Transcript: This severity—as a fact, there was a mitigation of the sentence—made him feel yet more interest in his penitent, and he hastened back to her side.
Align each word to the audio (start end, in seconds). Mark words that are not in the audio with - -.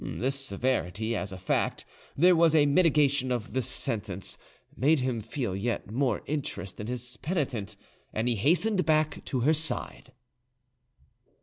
This 0.03 0.33
severity—as 0.33 1.31
a 1.31 1.37
fact, 1.37 1.85
there 2.17 2.35
was 2.35 2.55
a 2.55 2.65
mitigation 2.65 3.31
of 3.31 3.53
the 3.53 3.61
sentence—made 3.61 4.99
him 4.99 5.21
feel 5.21 5.55
yet 5.55 5.91
more 5.91 6.23
interest 6.25 6.79
in 6.79 6.87
his 6.87 7.17
penitent, 7.17 7.75
and 8.11 8.27
he 8.27 8.35
hastened 8.37 8.83
back 8.83 9.23
to 9.25 9.41
her 9.41 9.53
side. 9.53 10.11